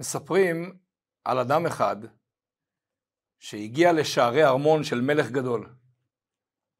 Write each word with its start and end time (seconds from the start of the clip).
מספרים 0.00 0.78
על 1.24 1.38
אדם 1.38 1.66
אחד 1.66 1.96
שהגיע 3.38 3.92
לשערי 3.92 4.44
ארמון 4.44 4.84
של 4.84 5.00
מלך 5.00 5.30
גדול 5.30 5.74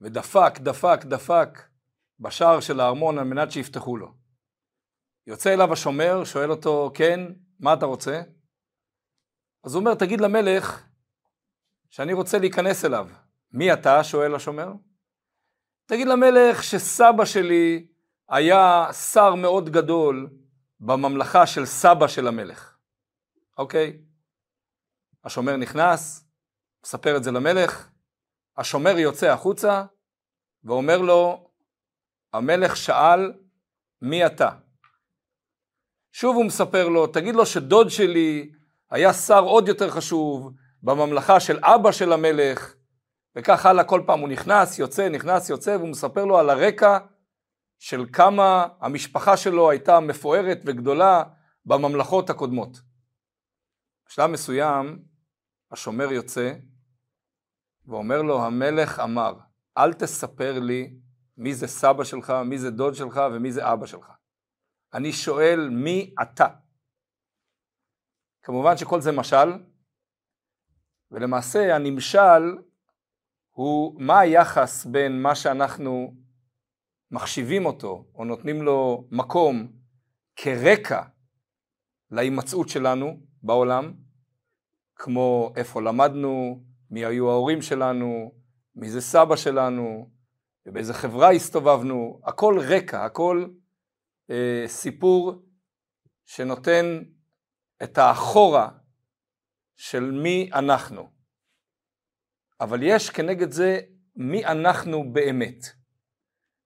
ודפק, 0.00 0.58
דפק, 0.58 1.04
דפק 1.04 1.48
בשער 2.20 2.60
של 2.60 2.80
הארמון 2.80 3.18
על 3.18 3.24
מנת 3.24 3.50
שיפתחו 3.50 3.96
לו. 3.96 4.14
יוצא 5.26 5.54
אליו 5.54 5.72
השומר, 5.72 6.24
שואל 6.24 6.50
אותו, 6.50 6.90
כן, 6.94 7.20
מה 7.60 7.74
אתה 7.74 7.86
רוצה? 7.86 8.22
אז 9.64 9.74
הוא 9.74 9.80
אומר, 9.80 9.94
תגיד 9.94 10.20
למלך 10.20 10.86
שאני 11.90 12.12
רוצה 12.12 12.38
להיכנס 12.38 12.84
אליו. 12.84 13.08
מי 13.52 13.72
אתה? 13.72 14.04
שואל 14.04 14.34
השומר. 14.34 14.72
תגיד 15.86 16.08
למלך 16.08 16.62
שסבא 16.62 17.24
שלי 17.24 17.86
היה 18.28 18.92
שר 18.92 19.34
מאוד 19.34 19.70
גדול 19.70 20.30
בממלכה 20.80 21.46
של 21.46 21.66
סבא 21.66 22.08
של 22.08 22.26
המלך. 22.26 22.79
אוקיי? 23.60 23.98
השומר 25.24 25.56
נכנס, 25.56 26.24
מספר 26.84 27.16
את 27.16 27.24
זה 27.24 27.30
למלך, 27.30 27.88
השומר 28.56 28.98
יוצא 28.98 29.26
החוצה 29.26 29.84
ואומר 30.64 30.98
לו, 30.98 31.50
המלך 32.32 32.76
שאל, 32.76 33.32
מי 34.02 34.26
אתה? 34.26 34.50
שוב 36.12 36.36
הוא 36.36 36.44
מספר 36.44 36.88
לו, 36.88 37.06
תגיד 37.06 37.34
לו 37.34 37.46
שדוד 37.46 37.90
שלי 37.90 38.52
היה 38.90 39.12
שר 39.12 39.42
עוד 39.42 39.68
יותר 39.68 39.90
חשוב 39.90 40.50
בממלכה 40.82 41.40
של 41.40 41.58
אבא 41.64 41.92
של 41.92 42.12
המלך, 42.12 42.74
וכך 43.36 43.66
הלאה, 43.66 43.84
כל 43.84 44.02
פעם 44.06 44.20
הוא 44.20 44.28
נכנס, 44.28 44.78
יוצא, 44.78 45.08
נכנס, 45.08 45.50
יוצא, 45.50 45.70
והוא 45.70 45.88
מספר 45.88 46.24
לו 46.24 46.38
על 46.38 46.50
הרקע 46.50 46.98
של 47.78 48.06
כמה 48.12 48.66
המשפחה 48.80 49.36
שלו 49.36 49.70
הייתה 49.70 50.00
מפוארת 50.00 50.58
וגדולה 50.64 51.22
בממלכות 51.66 52.30
הקודמות. 52.30 52.89
בשלב 54.10 54.30
מסוים 54.30 55.04
השומר 55.70 56.12
יוצא 56.12 56.52
ואומר 57.86 58.22
לו, 58.22 58.44
המלך 58.44 58.98
אמר, 58.98 59.34
אל 59.78 59.92
תספר 59.92 60.58
לי 60.60 60.94
מי 61.36 61.54
זה 61.54 61.66
סבא 61.66 62.04
שלך, 62.04 62.32
מי 62.44 62.58
זה 62.58 62.70
דוד 62.70 62.94
שלך 62.94 63.20
ומי 63.32 63.52
זה 63.52 63.72
אבא 63.72 63.86
שלך. 63.86 64.12
אני 64.94 65.12
שואל 65.12 65.68
מי 65.72 66.14
אתה. 66.22 66.46
כמובן 68.42 68.76
שכל 68.76 69.00
זה 69.00 69.12
משל, 69.12 69.52
ולמעשה 71.10 71.76
הנמשל 71.76 72.58
הוא 73.50 74.00
מה 74.00 74.20
היחס 74.20 74.86
בין 74.86 75.22
מה 75.22 75.34
שאנחנו 75.34 76.14
מחשיבים 77.10 77.66
אותו 77.66 78.10
או 78.14 78.24
נותנים 78.24 78.62
לו 78.62 79.08
מקום 79.10 79.72
כרקע 80.36 81.02
להימצאות 82.10 82.68
שלנו 82.68 83.29
בעולם, 83.42 83.92
כמו 84.96 85.52
איפה 85.56 85.82
למדנו, 85.82 86.64
מי 86.90 87.04
היו 87.04 87.30
ההורים 87.30 87.62
שלנו, 87.62 88.32
מי 88.74 88.90
זה 88.90 89.00
סבא 89.00 89.36
שלנו, 89.36 90.10
ובאיזה 90.66 90.94
חברה 90.94 91.30
הסתובבנו, 91.30 92.20
הכל 92.24 92.58
רקע, 92.68 93.04
הכל 93.04 93.46
אה, 94.30 94.64
סיפור 94.66 95.42
שנותן 96.26 97.02
את 97.82 97.98
האחורה 97.98 98.68
של 99.76 100.10
מי 100.10 100.50
אנחנו. 100.54 101.10
אבל 102.60 102.82
יש 102.82 103.10
כנגד 103.10 103.50
זה 103.50 103.80
מי 104.16 104.46
אנחנו 104.46 105.12
באמת. 105.12 105.64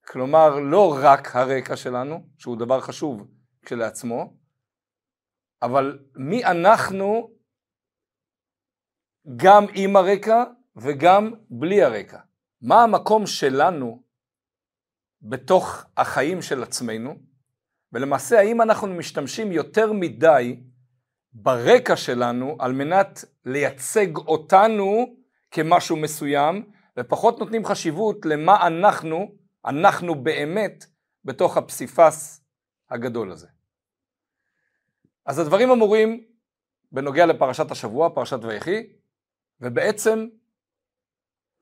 כלומר, 0.06 0.58
לא 0.58 0.98
רק 1.02 1.36
הרקע 1.36 1.77
שלנו, 1.77 2.28
שהוא 2.39 2.56
דבר 2.56 2.80
חשוב 2.80 3.28
כשלעצמו, 3.62 4.36
אבל 5.65 5.98
מי 6.17 6.45
אנחנו 6.45 7.31
גם 9.37 9.65
עם 9.75 9.97
הרקע 9.97 10.45
וגם 10.77 11.33
בלי 11.51 11.83
הרקע. 11.83 12.19
מה 12.62 12.83
המקום 12.83 13.27
שלנו 13.27 14.03
בתוך 15.23 15.85
החיים 15.97 16.42
של 16.42 16.63
עצמנו, 16.63 17.14
ולמעשה 17.92 18.39
האם 18.39 18.63
אנחנו 18.63 18.86
משתמשים 18.86 19.52
יותר 19.52 19.92
מדי 19.92 20.61
ברקע 21.33 21.96
שלנו 21.96 22.57
על 22.58 22.73
מנת 22.73 23.25
לייצג 23.45 24.17
אותנו 24.17 25.17
כמשהו 25.51 25.96
מסוים, 25.96 26.70
ופחות 26.98 27.39
נותנים 27.39 27.64
חשיבות 27.64 28.27
למה 28.27 28.67
אנחנו, 28.67 29.35
אנחנו 29.64 30.23
באמת, 30.23 30.85
בתוך 31.25 31.57
הפסיפס 31.57 32.45
הגדול 32.91 33.33
הזה. 33.33 33.48
אז 35.27 35.39
הדברים 35.39 35.70
אמורים 35.70 36.27
בנוגע 36.92 37.27
לפרשת 37.27 37.70
השבוע, 37.70 38.14
פרשת 38.14 38.39
ויחי, 38.42 38.92
ובעצם 39.61 40.27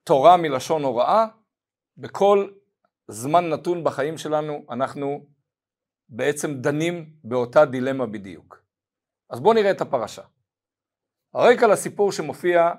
תורה 0.04 0.36
מלשון 0.36 0.82
הוראה, 0.82 1.26
בכל 1.96 2.50
זמן 3.08 3.44
נתון 3.52 3.84
בחיים 3.84 4.18
שלנו 4.18 4.66
אנחנו 4.70 5.26
בעצם 6.08 6.54
דנים 6.54 7.16
באותה 7.24 7.64
דילמה 7.64 8.06
בדיוק. 8.06 8.62
אז 9.30 9.40
בואו 9.40 9.54
נראה 9.54 9.70
את 9.70 9.80
הפרשה. 9.80 10.22
הרקע 11.34 11.66
לסיפור 11.66 12.12
שמופיע 12.12 12.70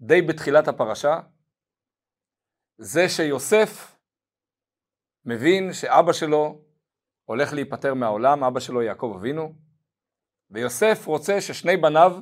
די 0.00 0.22
בתחילת 0.22 0.68
הפרשה 0.68 1.20
זה 2.78 3.08
שיוסף 3.08 3.96
מבין 5.24 5.72
שאבא 5.72 6.12
שלו 6.12 6.62
הולך 7.24 7.52
להיפטר 7.52 7.94
מהעולם, 7.94 8.44
אבא 8.44 8.60
שלו 8.60 8.82
יעקב 8.82 9.14
אבינו, 9.18 9.63
ויוסף 10.54 11.06
רוצה 11.06 11.40
ששני 11.40 11.76
בניו, 11.76 12.18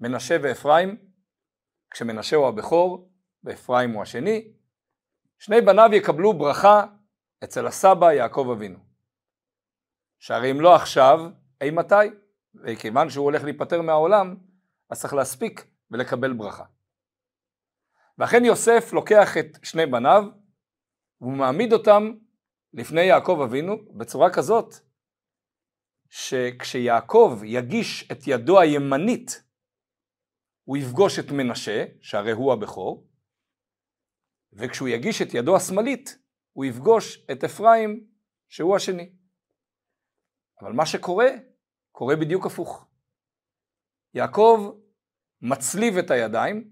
מנשה 0.00 0.36
ואפרים, 0.42 0.96
כשמנשה 1.90 2.36
הוא 2.36 2.48
הבכור 2.48 3.10
ואפרים 3.44 3.90
הוא 3.90 4.02
השני, 4.02 4.52
שני 5.38 5.60
בניו 5.60 5.88
יקבלו 5.92 6.38
ברכה 6.38 6.84
אצל 7.44 7.66
הסבא 7.66 8.12
יעקב 8.12 8.48
אבינו. 8.52 8.78
שהרי 10.18 10.50
אם 10.50 10.60
לא 10.60 10.74
עכשיו, 10.74 11.20
אי 11.60 11.70
מתי? 11.70 11.94
וכיוון 12.54 13.10
שהוא 13.10 13.24
הולך 13.24 13.44
להיפטר 13.44 13.82
מהעולם, 13.82 14.36
אז 14.90 15.00
צריך 15.00 15.14
להספיק 15.14 15.66
ולקבל 15.90 16.32
ברכה. 16.32 16.64
ואכן 18.18 18.44
יוסף 18.44 18.92
לוקח 18.92 19.36
את 19.36 19.58
שני 19.62 19.86
בניו, 19.86 20.24
והוא 21.20 21.32
מעמיד 21.32 21.72
אותם 21.72 22.14
לפני 22.74 23.00
יעקב 23.00 23.40
אבינו 23.44 23.76
בצורה 23.96 24.32
כזאת, 24.32 24.74
שכשיעקב 26.08 27.40
יגיש 27.44 28.12
את 28.12 28.26
ידו 28.26 28.60
הימנית 28.60 29.42
הוא 30.64 30.76
יפגוש 30.76 31.18
את 31.18 31.30
מנשה, 31.30 31.84
שהרי 32.00 32.32
הוא 32.32 32.52
הבכור, 32.52 33.08
וכשהוא 34.52 34.88
יגיש 34.88 35.22
את 35.22 35.34
ידו 35.34 35.56
השמאלית, 35.56 36.18
הוא 36.52 36.64
יפגוש 36.64 37.24
את 37.32 37.44
אפרים, 37.44 38.06
שהוא 38.48 38.76
השני. 38.76 39.12
אבל 40.60 40.72
מה 40.72 40.86
שקורה, 40.86 41.26
קורה 41.92 42.16
בדיוק 42.16 42.46
הפוך. 42.46 42.86
יעקב 44.14 44.72
מצליב 45.42 45.96
את 45.96 46.10
הידיים, 46.10 46.70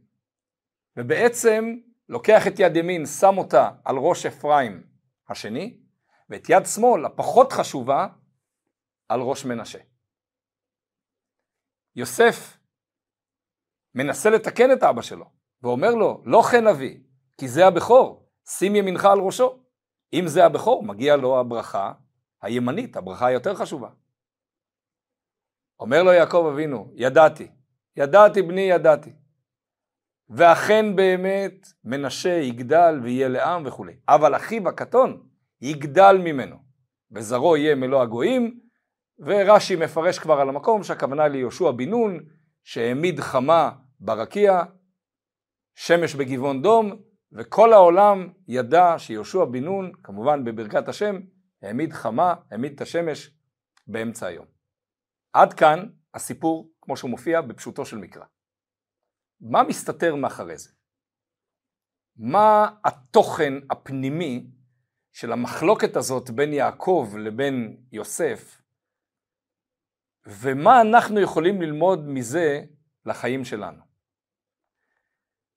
ובעצם 0.97 1.75
לוקח 2.09 2.47
את 2.47 2.59
יד 2.59 2.77
ימין, 2.77 3.07
שם 3.07 3.39
אותה 3.39 3.71
על 3.85 3.97
ראש 3.97 4.27
אפרים 4.27 4.87
השני, 5.29 5.79
ואת 6.31 6.47
יד 6.49 6.67
שמאל, 6.67 7.05
הפחות 7.05 7.53
חשובה, 7.53 8.07
על 9.09 9.21
ראש 9.21 9.45
מנשה. 9.45 9.79
יוסף 11.97 12.59
מנסה 13.95 14.31
לתקן 14.31 14.73
את 14.73 14.83
אבא 14.83 15.03
שלו, 15.03 15.31
ואומר 15.63 15.91
לו, 15.91 16.23
לא 16.25 16.43
כן 16.43 16.67
אבי, 16.67 17.03
כי 17.39 17.49
זה 17.49 17.67
הבכור, 17.67 18.31
שים 18.49 18.77
ימינך 18.77 19.05
על 19.05 19.19
ראשו. 19.19 19.63
אם 20.13 20.25
זה 20.27 20.45
הבכור, 20.45 20.85
מגיע 20.85 21.17
לו 21.17 21.41
הברכה 21.41 21.93
הימנית, 22.43 22.97
הברכה 22.97 23.27
היותר 23.27 23.55
חשובה. 23.55 23.89
אומר 25.81 26.03
לו 26.03 26.13
יעקב 26.13 26.51
אבינו, 26.53 26.93
ידעתי, 26.95 27.49
ידעתי 27.97 28.43
בני 28.43 28.61
ידעתי. 28.61 29.13
ואכן 30.29 30.97
באמת 30.97 31.67
מנשה 31.85 32.29
יגדל 32.29 33.01
ויהיה 33.03 33.29
לעם 33.29 33.67
וכולי. 33.67 33.97
אבל 34.09 34.37
אחיו 34.37 34.69
הקטון 34.69 35.29
יגדל 35.61 36.17
ממנו, 36.25 36.57
וזרעו 37.11 37.57
יהיה 37.57 37.75
מלוא 37.75 38.03
הגויים, 38.03 38.61
ורש"י 39.19 39.77
מפרש 39.77 40.19
כבר 40.19 40.41
על 40.41 40.49
המקום 40.49 40.83
שהכוונה 40.83 41.29
ליהושע 41.29 41.71
בן 41.71 41.91
נון, 41.91 42.19
שהעמיד 42.65 43.21
חמה 43.21 43.71
ברקיע, 44.01 44.63
שמש 45.75 46.15
בגבעון 46.15 46.63
דום, 46.63 47.03
וכל 47.33 47.73
העולם 47.73 48.33
ידע 48.49 48.95
שיהושע 48.99 49.45
בן 49.45 49.65
נון, 49.65 49.93
כמובן 50.03 50.45
בברכת 50.45 50.89
השם, 50.89 51.17
העמיד 51.63 51.93
חמה, 51.93 52.35
העמיד 52.51 52.73
את 52.73 52.81
השמש 52.81 53.31
באמצע 53.87 54.27
היום. 54.27 54.47
עד 55.33 55.53
כאן 55.53 55.89
הסיפור 56.15 56.71
כמו 56.81 56.97
שהוא 56.97 57.11
מופיע 57.11 57.41
בפשוטו 57.41 57.87
של 57.87 57.99
מקרא. 57.99 58.25
מה 59.41 59.63
מסתתר 59.63 60.15
מאחורי 60.15 60.59
זה? 60.59 60.71
מה 62.17 62.69
התוכן 62.85 63.53
הפנימי 63.71 64.47
של 65.13 65.33
המחלוקת 65.33 65.97
הזאת 65.97 66.31
בין 66.31 66.53
יעקב 66.53 67.15
לבין 67.19 67.77
יוסף, 67.93 68.63
ומה 70.27 70.81
אנחנו 70.81 71.21
יכולים 71.21 71.63
ללמוד 71.63 72.09
מזה 72.09 72.65
לחיים 73.07 73.45
שלנו. 73.45 73.83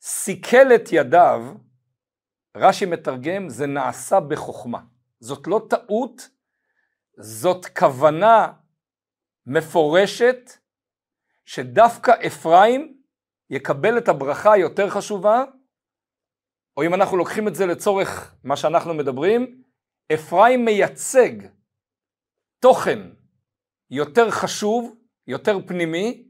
סיכל 0.01 0.75
את 0.75 0.89
ידיו, 0.91 1.53
רש"י 2.57 2.85
מתרגם, 2.85 3.49
זה 3.49 3.67
נעשה 3.67 4.19
בחוכמה. 4.19 4.79
זאת 5.19 5.47
לא 5.47 5.67
טעות, 5.69 6.29
זאת 7.17 7.65
כוונה 7.65 8.53
מפורשת 9.45 10.51
שדווקא 11.45 12.11
אפרים 12.27 13.01
יקבל 13.49 13.97
את 13.97 14.07
הברכה 14.07 14.53
היותר 14.53 14.89
חשובה, 14.89 15.43
או 16.77 16.83
אם 16.83 16.93
אנחנו 16.93 17.17
לוקחים 17.17 17.47
את 17.47 17.55
זה 17.55 17.65
לצורך 17.65 18.35
מה 18.43 18.55
שאנחנו 18.55 18.93
מדברים, 18.93 19.63
אפרים 20.13 20.65
מייצג 20.65 21.31
תוכן 22.59 22.99
יותר 23.89 24.31
חשוב, 24.31 24.95
יותר 25.27 25.57
פנימי, 25.67 26.27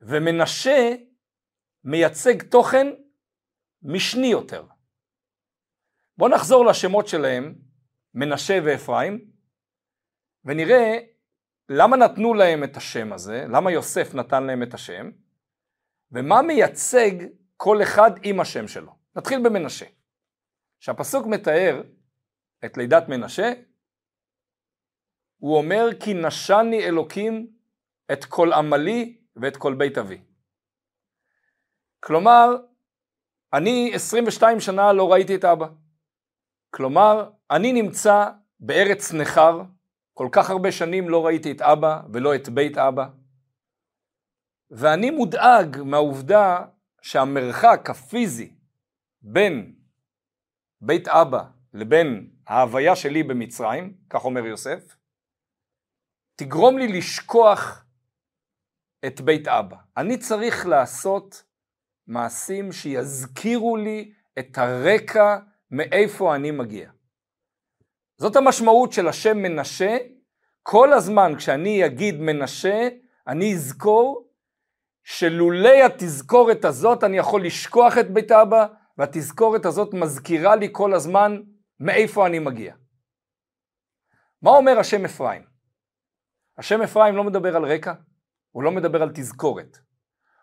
ומנשה 0.00 0.94
מייצג 1.84 2.42
תוכן 2.42 2.86
משני 3.82 4.26
יותר. 4.26 4.66
בואו 6.18 6.30
נחזור 6.30 6.66
לשמות 6.66 7.08
שלהם, 7.08 7.54
מנשה 8.14 8.58
ואפרים, 8.64 9.30
ונראה 10.44 10.98
למה 11.68 11.96
נתנו 11.96 12.34
להם 12.34 12.64
את 12.64 12.76
השם 12.76 13.12
הזה, 13.12 13.44
למה 13.48 13.70
יוסף 13.72 14.14
נתן 14.14 14.44
להם 14.44 14.62
את 14.62 14.74
השם, 14.74 15.10
ומה 16.10 16.42
מייצג 16.42 17.10
כל 17.56 17.82
אחד 17.82 18.10
עם 18.22 18.40
השם 18.40 18.68
שלו. 18.68 18.96
נתחיל 19.16 19.38
במנשה. 19.44 19.86
כשהפסוק 20.80 21.26
מתאר 21.26 21.82
את 22.64 22.76
לידת 22.76 23.08
מנשה, 23.08 23.52
הוא 25.44 25.56
אומר 25.56 25.88
כי 26.00 26.14
נשני 26.14 26.84
אלוקים 26.84 27.46
את 28.12 28.24
כל 28.24 28.52
עמלי 28.52 29.16
ואת 29.36 29.56
כל 29.56 29.74
בית 29.74 29.98
אבי. 29.98 30.20
כלומר, 32.00 32.56
אני 33.52 33.90
22 33.94 34.60
שנה 34.60 34.92
לא 34.92 35.12
ראיתי 35.12 35.34
את 35.34 35.44
אבא. 35.44 35.66
כלומר, 36.70 37.30
אני 37.50 37.72
נמצא 37.72 38.30
בארץ 38.60 39.12
נכר, 39.12 39.62
כל 40.14 40.28
כך 40.32 40.50
הרבה 40.50 40.72
שנים 40.72 41.08
לא 41.08 41.26
ראיתי 41.26 41.52
את 41.52 41.60
אבא 41.60 42.00
ולא 42.12 42.34
את 42.34 42.48
בית 42.48 42.78
אבא, 42.78 43.06
ואני 44.70 45.10
מודאג 45.10 45.82
מהעובדה 45.82 46.64
שהמרחק 47.02 47.90
הפיזי 47.90 48.54
בין 49.22 49.74
בית 50.80 51.08
אבא 51.08 51.44
לבין 51.74 52.30
ההוויה 52.46 52.96
שלי 52.96 53.22
במצרים, 53.22 53.94
כך 54.10 54.24
אומר 54.24 54.46
יוסף, 54.46 54.96
תגרום 56.36 56.78
לי 56.78 56.88
לשכוח 56.88 57.84
את 59.06 59.20
בית 59.20 59.48
אבא. 59.48 59.76
אני 59.96 60.18
צריך 60.18 60.66
לעשות 60.66 61.44
מעשים 62.06 62.72
שיזכירו 62.72 63.76
לי 63.76 64.12
את 64.38 64.58
הרקע 64.58 65.38
מאיפה 65.70 66.34
אני 66.34 66.50
מגיע. 66.50 66.90
זאת 68.18 68.36
המשמעות 68.36 68.92
של 68.92 69.08
השם 69.08 69.38
מנשה. 69.38 69.96
כל 70.62 70.92
הזמן 70.92 71.32
כשאני 71.38 71.86
אגיד 71.86 72.14
מנשה, 72.20 72.88
אני 73.26 73.54
אזכור 73.54 74.30
שלולי 75.04 75.82
התזכורת 75.82 76.64
הזאת 76.64 77.04
אני 77.04 77.18
יכול 77.18 77.44
לשכוח 77.44 77.98
את 77.98 78.10
בית 78.10 78.32
אבא, 78.32 78.66
והתזכורת 78.98 79.66
הזאת 79.66 79.94
מזכירה 79.94 80.56
לי 80.56 80.68
כל 80.72 80.94
הזמן 80.94 81.40
מאיפה 81.80 82.26
אני 82.26 82.38
מגיע. 82.38 82.74
מה 84.42 84.50
אומר 84.50 84.78
השם 84.78 85.04
אפרים? 85.04 85.53
השם 86.58 86.82
אפרים 86.82 87.16
לא 87.16 87.24
מדבר 87.24 87.56
על 87.56 87.64
רקע, 87.64 87.92
הוא 88.50 88.62
לא 88.62 88.70
מדבר 88.70 89.02
על 89.02 89.10
תזכורת. 89.14 89.78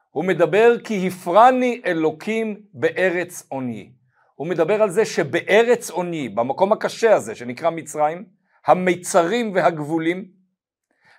הוא 0.10 0.26
מדבר 0.26 0.80
כי 0.84 1.08
הפרני 1.08 1.82
אלוקים 1.86 2.62
בארץ 2.74 3.46
עוני. 3.50 3.92
הוא 4.36 4.48
מדבר 4.48 4.82
על 4.82 4.90
זה 4.90 5.06
שבארץ 5.06 5.90
עוני, 5.90 6.30
במקום 6.30 6.72
הקשה 6.72 7.16
הזה 7.16 7.36
שנקרא 7.36 7.70
מצרים, 7.70 8.26
המיצרים 8.66 9.56
והגבולים, 9.56 10.32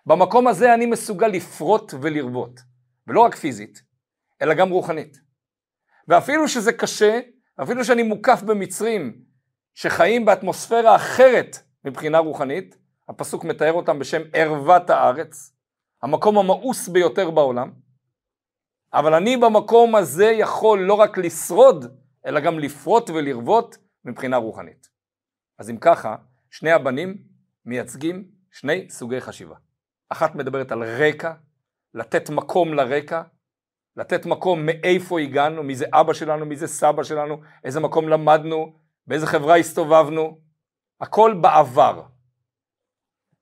במקום 0.07 0.49
הזה 0.49 0.75
אני 0.75 0.87
מסוגל 0.87 1.29
לפרוט 1.29 1.95
ולרבות, 2.01 2.61
ולא 3.07 3.21
רק 3.21 3.35
פיזית, 3.35 3.83
אלא 4.43 4.55
גם 4.55 4.71
רוחנית. 4.71 5.21
ואפילו 6.09 6.49
שזה 6.49 6.73
קשה, 6.73 7.21
אפילו 7.63 7.85
שאני 7.85 8.03
מוקף 8.03 8.43
במצרים 8.43 9.23
שחיים 9.75 10.25
באטמוספירה 10.25 10.97
אחרת 10.97 11.57
מבחינה 11.85 12.19
רוחנית, 12.19 12.77
הפסוק 13.09 13.45
מתאר 13.45 13.73
אותם 13.73 13.99
בשם 13.99 14.23
ערוות 14.33 14.91
הארץ, 14.91 15.57
המקום 16.03 16.39
המאוס 16.39 16.89
ביותר 16.89 17.31
בעולם, 17.31 17.73
אבל 18.93 19.15
אני 19.15 19.37
במקום 19.37 19.95
הזה 19.95 20.25
יכול 20.25 20.81
לא 20.81 20.95
רק 20.95 21.19
לשרוד, 21.19 21.97
אלא 22.27 22.41
גם 22.41 22.59
לפרוט 22.59 23.11
ולרבות 23.11 23.77
מבחינה 24.05 24.37
רוחנית. 24.37 24.89
אז 25.59 25.71
אם 25.71 25.77
ככה, 25.77 26.17
שני 26.51 26.73
הבנים 26.73 27.19
מייצגים 27.65 28.29
שני 28.51 28.91
סוגי 28.91 29.21
חשיבה. 29.21 29.57
אחת 30.09 30.35
מדברת 30.35 30.73
על 30.73 30.83
רקע, 30.83 31.33
לתת 31.95 32.31
מקום 32.31 32.75
לרקע, 32.75 33.23
לתת 33.97 34.27
מקום 34.27 34.67
מאיפה 34.67 35.21
הגענו, 35.21 35.63
מי 35.63 35.75
זה 35.75 35.87
אבא 35.93 36.13
שלנו, 36.13 36.47
מי 36.47 36.57
זה 36.57 36.67
סבא 36.67 37.03
שלנו, 37.03 37.41
איזה 37.65 37.81
מקום 37.81 38.09
למדנו, 38.09 38.79
באיזה 39.07 39.27
חברה 39.27 39.57
הסתובבנו, 39.57 40.41
הכל 41.01 41.35
בעבר. 41.41 42.03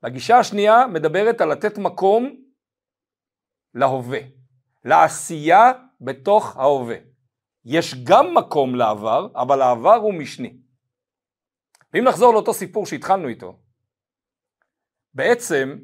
הגישה 0.02 0.38
השנייה 0.38 0.86
מדברת 0.86 1.40
על 1.40 1.48
לתת 1.52 1.78
מקום 1.78 2.36
להווה, 3.74 4.20
לעשייה 4.84 5.72
בתוך 6.00 6.56
ההווה. 6.56 6.96
יש 7.64 7.94
גם 8.04 8.34
מקום 8.34 8.74
לעבר, 8.74 9.28
אבל 9.34 9.62
העבר 9.62 9.94
הוא 9.94 10.14
משני. 10.14 10.60
ואם 11.92 12.04
נחזור 12.04 12.32
לאותו 12.32 12.54
סיפור 12.54 12.86
שהתחלנו 12.86 13.28
איתו, 13.28 13.58
בעצם 15.14 15.78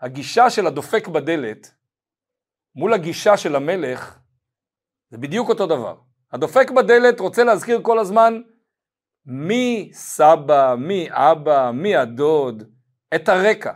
הגישה 0.00 0.50
של 0.50 0.66
הדופק 0.66 1.08
בדלת 1.08 1.74
מול 2.74 2.94
הגישה 2.94 3.36
של 3.36 3.56
המלך 3.56 4.18
זה 5.10 5.18
בדיוק 5.18 5.48
אותו 5.48 5.66
דבר. 5.66 6.00
הדופק 6.32 6.70
בדלת 6.70 7.20
רוצה 7.20 7.44
להזכיר 7.44 7.82
כל 7.82 7.98
הזמן 7.98 8.42
מי 9.26 9.90
סבא, 9.92 10.74
מי 10.78 11.08
אבא, 11.10 11.70
מי 11.74 11.96
הדוד, 11.96 12.77
את 13.14 13.28
הרקע. 13.28 13.72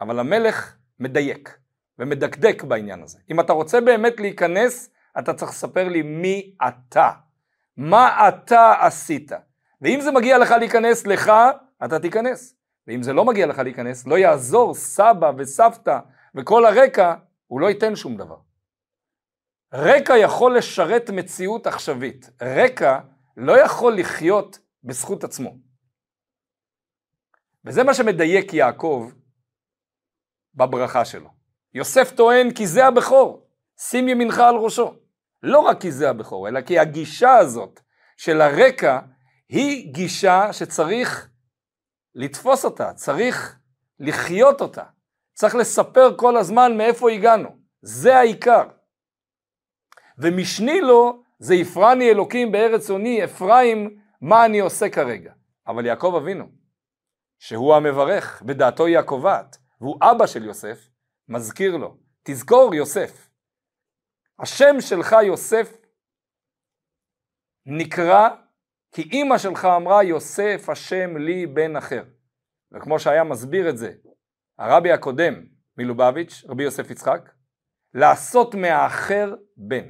אבל 0.00 0.18
המלך 0.18 0.76
מדייק 1.00 1.58
ומדקדק 1.98 2.62
בעניין 2.62 3.02
הזה. 3.02 3.18
אם 3.30 3.40
אתה 3.40 3.52
רוצה 3.52 3.80
באמת 3.80 4.20
להיכנס, 4.20 4.90
אתה 5.18 5.34
צריך 5.34 5.50
לספר 5.50 5.88
לי 5.88 6.02
מי 6.02 6.54
אתה. 6.68 7.10
מה 7.76 8.28
אתה 8.28 8.74
עשית. 8.80 9.32
ואם 9.82 10.00
זה 10.00 10.10
מגיע 10.10 10.38
לך 10.38 10.50
להיכנס, 10.50 11.06
לך, 11.06 11.32
אתה 11.84 11.98
תיכנס. 11.98 12.54
ואם 12.86 13.02
זה 13.02 13.12
לא 13.12 13.24
מגיע 13.24 13.46
לך 13.46 13.58
להיכנס, 13.58 14.06
לא 14.06 14.18
יעזור 14.18 14.74
סבא 14.74 15.32
וסבתא 15.38 15.98
וכל 16.34 16.64
הרקע, 16.64 17.14
הוא 17.46 17.60
לא 17.60 17.66
ייתן 17.66 17.96
שום 17.96 18.16
דבר. 18.16 18.36
רקע 19.74 20.16
יכול 20.16 20.56
לשרת 20.56 21.10
מציאות 21.10 21.66
עכשווית. 21.66 22.30
רקע 22.42 22.98
לא 23.36 23.60
יכול 23.60 23.98
לחיות 23.98 24.58
בזכות 24.84 25.24
עצמו. 25.24 25.56
וזה 27.66 27.82
מה 27.84 27.94
שמדייק 27.94 28.54
יעקב 28.54 29.10
בברכה 30.54 31.04
שלו. 31.04 31.28
יוסף 31.74 32.12
טוען 32.16 32.50
כי 32.54 32.66
זה 32.66 32.86
הבכור, 32.86 33.46
שים 33.80 34.08
ימינך 34.08 34.38
על 34.38 34.56
ראשו. 34.56 34.94
לא 35.42 35.58
רק 35.58 35.80
כי 35.80 35.92
זה 35.92 36.10
הבכור, 36.10 36.48
אלא 36.48 36.60
כי 36.60 36.78
הגישה 36.78 37.34
הזאת 37.34 37.80
של 38.16 38.40
הרקע 38.40 39.00
היא 39.48 39.92
גישה 39.92 40.52
שצריך 40.52 41.28
לתפוס 42.14 42.64
אותה, 42.64 42.92
צריך 42.92 43.58
לחיות 44.00 44.60
אותה, 44.60 44.84
צריך 45.34 45.54
לספר 45.54 46.16
כל 46.16 46.36
הזמן 46.36 46.76
מאיפה 46.76 47.10
הגענו, 47.10 47.48
זה 47.82 48.16
העיקר. 48.16 48.68
ומשני 50.18 50.80
לו 50.80 51.22
זה 51.38 51.54
יפרני 51.54 52.10
אלוקים 52.10 52.52
בארץ 52.52 52.90
עוני, 52.90 53.24
אפרים, 53.24 54.00
מה 54.20 54.44
אני 54.44 54.58
עושה 54.58 54.88
כרגע. 54.88 55.32
אבל 55.66 55.86
יעקב 55.86 56.14
אבינו, 56.22 56.44
שהוא 57.38 57.74
המברך, 57.74 58.42
ודעתו 58.46 58.86
היא 58.86 58.98
הקובעת, 58.98 59.56
והוא 59.80 59.98
אבא 60.02 60.26
של 60.26 60.44
יוסף, 60.44 60.88
מזכיר 61.28 61.76
לו, 61.76 61.96
תזכור 62.22 62.74
יוסף, 62.74 63.30
השם 64.38 64.80
שלך 64.80 65.16
יוסף 65.26 65.76
נקרא 67.66 68.28
כי 68.92 69.02
אימא 69.02 69.38
שלך 69.38 69.64
אמרה 69.64 70.02
יוסף 70.02 70.68
השם 70.68 71.16
לי 71.16 71.46
בן 71.46 71.76
אחר. 71.76 72.04
וכמו 72.72 72.98
שהיה 72.98 73.24
מסביר 73.24 73.68
את 73.68 73.78
זה 73.78 73.92
הרבי 74.58 74.92
הקודם 74.92 75.34
מלובביץ', 75.78 76.44
רבי 76.48 76.62
יוסף 76.62 76.90
יצחק, 76.90 77.30
לעשות 77.94 78.54
מהאחר 78.54 79.34
בן. 79.56 79.88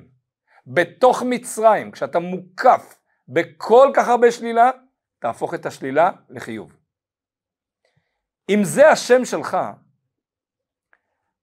בתוך 0.67 1.23
מצרים, 1.23 1.91
כשאתה 1.91 2.19
מוקף 2.19 2.99
בכל 3.29 3.91
כך 3.95 4.09
הרבה 4.09 4.31
שלילה, 4.31 4.71
תהפוך 5.21 5.55
את 5.55 5.67
השלילה 5.67 6.11
לחיוב. 6.31 6.77
אם 8.49 8.65
זה 8.65 8.89
השם 8.89 9.25
שלך, 9.25 9.57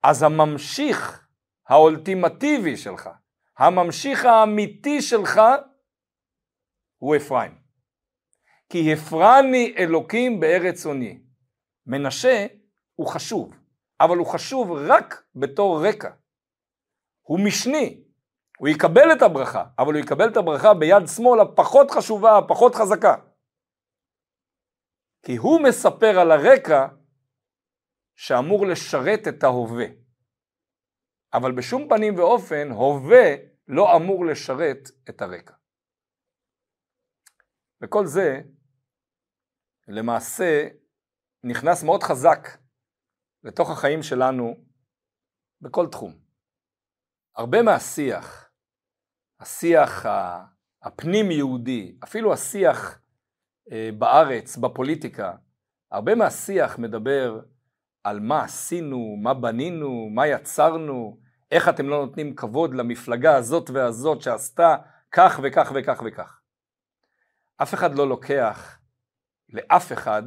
אז 0.03 0.23
הממשיך 0.23 1.27
האולטימטיבי 1.67 2.77
שלך, 2.77 3.09
הממשיך 3.57 4.25
האמיתי 4.25 5.01
שלך, 5.01 5.41
הוא 6.97 7.15
אפרים. 7.15 7.57
כי 8.69 8.93
הפרני 8.93 9.73
אלוקים 9.77 10.39
בארץ 10.39 10.85
עוני. 10.85 11.19
מנשה 11.87 12.45
הוא 12.95 13.07
חשוב, 13.07 13.53
אבל 14.01 14.17
הוא 14.17 14.27
חשוב 14.27 14.71
רק 14.71 15.23
בתור 15.35 15.87
רקע. 15.87 16.09
הוא 17.21 17.39
משני, 17.39 18.03
הוא 18.57 18.67
יקבל 18.67 19.11
את 19.11 19.21
הברכה, 19.21 19.63
אבל 19.79 19.93
הוא 19.93 20.01
יקבל 20.01 20.29
את 20.29 20.37
הברכה 20.37 20.73
ביד 20.73 21.07
שמאל 21.15 21.39
הפחות 21.39 21.91
חשובה, 21.91 22.37
הפחות 22.37 22.75
חזקה. 22.75 23.15
כי 25.23 25.35
הוא 25.35 25.59
מספר 25.67 26.19
על 26.21 26.31
הרקע 26.31 26.87
שאמור 28.15 28.65
לשרת 28.67 29.27
את 29.27 29.43
ההווה. 29.43 29.85
אבל 31.33 31.51
בשום 31.57 31.87
פנים 31.89 32.15
ואופן 32.15 32.71
הווה 32.71 33.35
לא 33.67 33.95
אמור 33.95 34.25
לשרת 34.25 34.89
את 35.09 35.21
הרקע. 35.21 35.53
וכל 37.81 38.05
זה 38.05 38.41
למעשה 39.87 40.67
נכנס 41.43 41.83
מאוד 41.83 42.03
חזק 42.03 42.47
לתוך 43.43 43.69
החיים 43.69 44.03
שלנו 44.03 44.65
בכל 45.61 45.87
תחום. 45.91 46.19
הרבה 47.35 47.61
מהשיח, 47.61 48.51
השיח 49.39 50.05
הפנים 50.81 51.31
יהודי, 51.31 51.97
אפילו 52.03 52.33
השיח 52.33 53.02
בארץ, 53.97 54.57
בפוליטיקה, 54.57 55.35
הרבה 55.91 56.15
מהשיח 56.15 56.77
מדבר 56.77 57.39
על 58.03 58.19
מה 58.19 58.43
עשינו, 58.43 59.15
מה 59.21 59.33
בנינו, 59.33 60.09
מה 60.09 60.27
יצרנו, 60.27 61.17
איך 61.51 61.69
אתם 61.69 61.89
לא 61.89 62.05
נותנים 62.05 62.35
כבוד 62.35 62.73
למפלגה 62.73 63.35
הזאת 63.35 63.69
והזאת 63.69 64.21
שעשתה 64.21 64.75
כך 65.11 65.39
וכך 65.43 65.71
וכך 65.75 66.01
וכך. 66.05 66.39
אף 67.61 67.73
אחד 67.73 67.95
לא 67.95 68.07
לוקח 68.07 68.79
לאף 69.49 69.91
אחד 69.91 70.23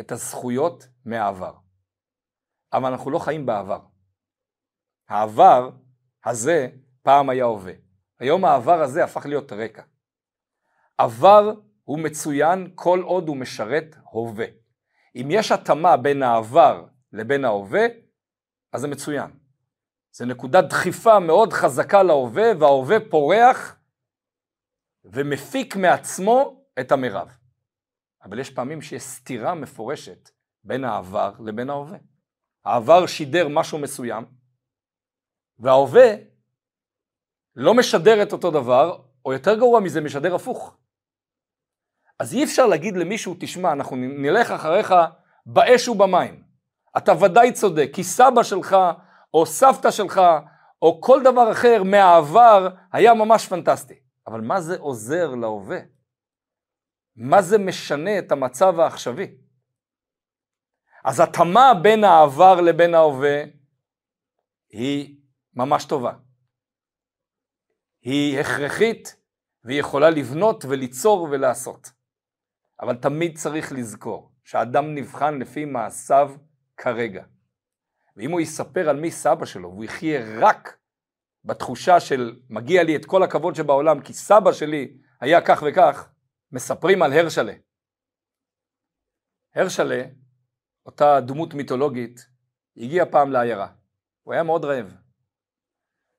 את 0.00 0.12
הזכויות 0.12 0.88
מהעבר. 1.04 1.54
אבל 2.72 2.90
אנחנו 2.90 3.10
לא 3.10 3.18
חיים 3.18 3.46
בעבר. 3.46 3.80
העבר 5.08 5.70
הזה 6.24 6.68
פעם 7.02 7.30
היה 7.30 7.44
הווה. 7.44 7.72
היום 8.20 8.44
העבר 8.44 8.82
הזה 8.82 9.04
הפך 9.04 9.26
להיות 9.26 9.52
רקע. 9.52 9.82
עבר 10.98 11.54
הוא 11.86 11.98
מצוין 11.98 12.72
כל 12.74 13.00
עוד 13.00 13.28
הוא 13.28 13.36
משרת 13.36 13.96
הווה. 14.10 14.46
אם 15.16 15.28
יש 15.30 15.52
התאמה 15.52 15.96
בין 15.96 16.22
העבר 16.22 16.86
לבין 17.12 17.44
ההווה, 17.44 17.86
אז 18.72 18.80
זה 18.80 18.88
מצוין. 18.88 19.30
זה 20.12 20.26
נקודת 20.26 20.64
דחיפה 20.64 21.18
מאוד 21.18 21.52
חזקה 21.52 22.02
להווה, 22.02 22.44
וההווה 22.58 22.96
פורח 23.10 23.78
ומפיק 25.04 25.76
מעצמו 25.76 26.64
את 26.80 26.92
המרב. 26.92 27.36
אבל 28.24 28.38
יש 28.38 28.50
פעמים 28.50 28.82
שיש 28.82 29.02
סתירה 29.02 29.54
מפורשת 29.54 30.30
בין 30.64 30.84
העבר 30.84 31.32
לבין 31.44 31.70
ההווה. 31.70 31.98
העבר 32.64 33.06
שידר 33.06 33.48
משהו 33.48 33.78
מסוים, 33.78 34.24
וההווה 35.58 36.14
לא 37.56 37.74
משדר 37.74 38.22
את 38.22 38.32
אותו 38.32 38.50
דבר, 38.50 39.02
או 39.24 39.32
יותר 39.32 39.58
גרוע 39.58 39.80
מזה, 39.80 40.00
משדר 40.00 40.34
הפוך. 40.34 40.76
אז 42.18 42.34
אי 42.34 42.44
אפשר 42.44 42.66
להגיד 42.66 42.96
למישהו, 42.96 43.36
תשמע, 43.40 43.72
אנחנו 43.72 43.96
נלך 43.96 44.50
אחריך 44.50 44.94
באש 45.46 45.88
ובמים. 45.88 46.42
אתה 46.96 47.12
ודאי 47.24 47.52
צודק, 47.52 47.90
כי 47.92 48.04
סבא 48.04 48.42
שלך, 48.42 48.76
או 49.34 49.46
סבתא 49.46 49.90
שלך, 49.90 50.20
או 50.82 51.00
כל 51.00 51.22
דבר 51.24 51.52
אחר 51.52 51.82
מהעבר, 51.82 52.68
היה 52.92 53.14
ממש 53.14 53.48
פנטסטי. 53.48 53.94
אבל 54.26 54.40
מה 54.40 54.60
זה 54.60 54.76
עוזר 54.78 55.34
להווה? 55.34 55.78
מה 57.16 57.42
זה 57.42 57.58
משנה 57.58 58.18
את 58.18 58.32
המצב 58.32 58.80
העכשווי? 58.80 59.36
אז 61.04 61.20
התאמה 61.20 61.72
בין 61.82 62.04
העבר 62.04 62.60
לבין 62.60 62.94
ההווה 62.94 63.42
היא 64.70 65.16
ממש 65.54 65.84
טובה. 65.84 66.12
היא 68.00 68.40
הכרחית 68.40 69.16
והיא 69.64 69.80
יכולה 69.80 70.10
לבנות 70.10 70.64
וליצור 70.68 71.28
ולעשות. 71.30 71.95
אבל 72.80 72.96
תמיד 72.96 73.38
צריך 73.38 73.72
לזכור 73.72 74.32
שאדם 74.44 74.94
נבחן 74.94 75.38
לפי 75.38 75.64
מעשיו 75.64 76.30
כרגע. 76.76 77.24
ואם 78.16 78.30
הוא 78.30 78.40
יספר 78.40 78.88
על 78.88 79.00
מי 79.00 79.10
סבא 79.10 79.44
שלו 79.44 79.70
והוא 79.70 79.84
יחיה 79.84 80.38
רק 80.40 80.78
בתחושה 81.44 82.00
של 82.00 82.40
מגיע 82.50 82.82
לי 82.82 82.96
את 82.96 83.04
כל 83.04 83.22
הכבוד 83.22 83.54
שבעולם 83.54 84.00
כי 84.00 84.12
סבא 84.12 84.52
שלי 84.52 84.96
היה 85.20 85.40
כך 85.46 85.62
וכך, 85.66 86.12
מספרים 86.52 87.02
על 87.02 87.12
הרשלה. 87.12 87.52
הרשלה, 89.54 90.02
אותה 90.86 91.20
דמות 91.20 91.54
מיתולוגית, 91.54 92.28
הגיע 92.76 93.04
פעם 93.10 93.30
לעיירה. 93.30 93.68
הוא 94.22 94.34
היה 94.34 94.42
מאוד 94.42 94.64
רעב. 94.64 94.96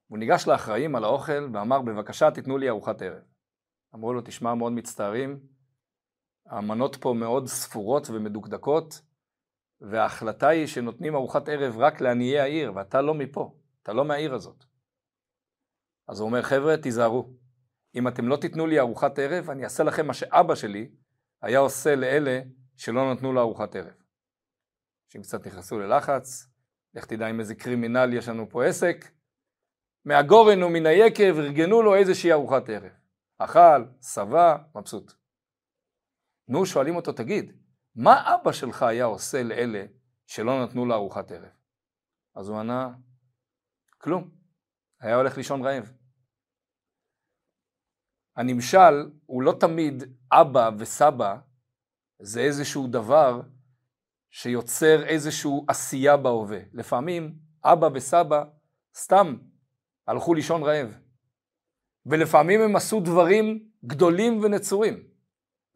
הוא 0.07 0.17
ניגש 0.17 0.47
לאחראים 0.47 0.95
על 0.95 1.03
האוכל 1.03 1.49
ואמר 1.53 1.81
בבקשה 1.81 2.31
תיתנו 2.31 2.57
לי 2.57 2.69
ארוחת 2.69 3.01
ערב. 3.01 3.23
אמרו 3.95 4.13
לו 4.13 4.21
תשמע 4.21 4.53
מאוד 4.53 4.71
מצטערים, 4.71 5.39
המנות 6.49 6.95
פה 6.95 7.13
מאוד 7.13 7.47
ספורות 7.47 8.09
ומדוקדקות 8.09 9.01
וההחלטה 9.81 10.47
היא 10.47 10.67
שנותנים 10.67 11.15
ארוחת 11.15 11.49
ערב 11.49 11.77
רק 11.77 12.01
לעניי 12.01 12.39
העיר 12.39 12.73
ואתה 12.75 13.01
לא 13.01 13.13
מפה, 13.13 13.55
אתה 13.83 13.93
לא 13.93 14.05
מהעיר 14.05 14.33
הזאת. 14.33 14.63
אז 16.07 16.19
הוא 16.19 16.27
אומר 16.29 16.41
חבר'ה 16.41 16.77
תיזהרו, 16.77 17.29
אם 17.95 18.07
אתם 18.07 18.27
לא 18.27 18.37
תיתנו 18.37 18.67
לי 18.67 18.79
ארוחת 18.79 19.19
ערב, 19.19 19.49
אני 19.49 19.63
אעשה 19.63 19.83
לכם 19.83 20.07
מה 20.07 20.13
שאבא 20.13 20.55
שלי 20.55 20.91
היה 21.41 21.59
עושה 21.59 21.95
לאלה 21.95 22.41
שלא 22.75 23.13
נתנו 23.13 23.33
לו 23.33 23.41
ארוחת 23.41 23.75
ערב. 23.75 23.93
אנשים 25.05 25.21
קצת 25.21 25.47
נכנסו 25.47 25.79
ללחץ, 25.79 26.47
לך 26.93 27.05
תדע 27.05 27.27
עם 27.27 27.39
איזה 27.39 27.55
קרימינל 27.55 28.13
יש 28.13 28.27
לנו 28.27 28.49
פה 28.49 28.65
עסק, 28.65 29.11
מהגורן 30.05 30.63
ומן 30.63 30.85
היקב 30.85 31.35
ארגנו 31.37 31.81
לו 31.81 31.95
איזושהי 31.95 32.31
ארוחת 32.31 32.69
ערב. 32.69 32.91
אכל, 33.37 33.85
שבע, 34.01 34.57
מבסוט. 34.75 35.13
נו, 36.47 36.65
שואלים 36.65 36.95
אותו, 36.95 37.11
תגיד, 37.11 37.51
מה 37.95 38.35
אבא 38.35 38.51
שלך 38.51 38.83
היה 38.83 39.05
עושה 39.05 39.43
לאלה 39.43 39.85
שלא 40.25 40.63
נתנו 40.63 40.85
לו 40.85 40.95
ארוחת 40.95 41.31
ערב? 41.31 41.49
אז 42.35 42.49
הוא 42.49 42.59
ענה, 42.59 42.93
כלום, 43.97 44.29
היה 44.99 45.15
הולך 45.15 45.37
לישון 45.37 45.65
רעב. 45.65 45.91
הנמשל 48.35 49.11
הוא 49.25 49.43
לא 49.43 49.53
תמיד 49.59 50.03
אבא 50.31 50.69
וסבא, 50.79 51.37
זה 52.19 52.39
איזשהו 52.39 52.87
דבר 52.87 53.41
שיוצר 54.29 55.03
איזושהי 55.05 55.51
עשייה 55.67 56.17
בהווה. 56.17 56.59
לפעמים 56.73 57.35
אבא 57.63 57.89
וסבא 57.93 58.43
סתם 58.95 59.37
הלכו 60.07 60.33
לישון 60.33 60.63
רעב. 60.63 60.99
ולפעמים 62.05 62.61
הם 62.61 62.75
עשו 62.75 62.99
דברים 62.99 63.69
גדולים 63.85 64.43
ונצורים. 64.43 65.07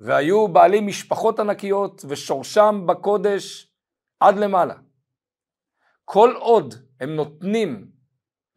והיו 0.02 0.48
בעלי 0.48 0.82
משפחות 0.82 1.40
ענקיות 1.40 2.06
ושורשם 2.10 2.84
בקודש 2.88 3.74
עד 4.20 4.38
למעלה. 4.38 4.76
כל 6.06 6.34
עוד 6.36 6.74
הם 7.00 7.10
נותנים 7.10 7.92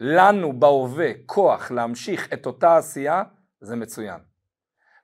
לנו 0.00 0.60
בהווה 0.60 1.10
כוח 1.26 1.70
להמשיך 1.70 2.32
את 2.32 2.46
אותה 2.46 2.76
עשייה, 2.76 3.22
זה 3.60 3.76
מצוין. 3.76 4.20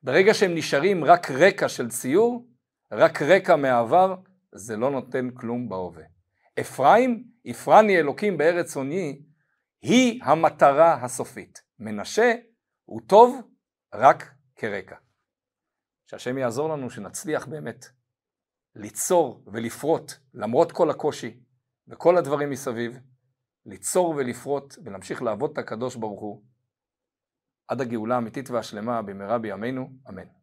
ברגע 0.02 0.34
שהם 0.34 0.54
נשארים 0.54 1.04
רק 1.04 1.30
רקע 1.30 1.68
של 1.68 1.88
ציור, 1.88 2.46
רק 2.92 3.22
רקע 3.22 3.56
מהעבר, 3.56 4.14
זה 4.52 4.76
לא 4.76 4.90
נותן 4.90 5.30
כלום 5.34 5.68
בהווה. 5.68 6.04
אפרים, 6.60 7.24
הפרני 7.46 7.98
אלוקים 7.98 8.38
בארץ 8.38 8.76
עוני, 8.76 9.22
היא 9.82 10.20
המטרה 10.24 10.94
הסופית. 10.94 11.62
מנשה 11.78 12.34
הוא 12.84 13.00
טוב 13.06 13.40
רק 13.94 14.30
כרקע. 14.56 14.96
שהשם 16.10 16.38
יעזור 16.38 16.68
לנו 16.68 16.90
שנצליח 16.90 17.46
באמת 17.46 17.86
ליצור 18.74 19.44
ולפרוט 19.46 20.12
למרות 20.34 20.72
כל 20.72 20.90
הקושי 20.90 21.40
וכל 21.88 22.16
הדברים 22.16 22.50
מסביב, 22.50 22.98
ליצור 23.66 24.14
ולפרוט 24.16 24.74
ולהמשיך 24.84 25.22
לעבוד 25.22 25.50
את 25.50 25.58
הקדוש 25.58 25.96
ברוך 25.96 26.20
הוא 26.20 26.42
עד 27.68 27.80
הגאולה 27.80 28.14
האמיתית 28.14 28.50
והשלמה 28.50 29.02
במהרה 29.02 29.38
בימינו, 29.38 29.90
אמן. 30.08 30.39